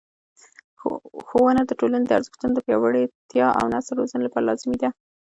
ښوونه 1.27 1.61
د 1.65 1.71
ټولنې 1.79 2.05
د 2.07 2.11
ارزښتونو 2.19 2.53
د 2.55 2.59
پیاوړتیا 2.65 3.47
او 3.59 3.65
نسل 3.73 3.93
روزنې 3.99 4.23
لپاره 4.25 4.47
لازمي 4.49 4.77
ده. 4.81 4.89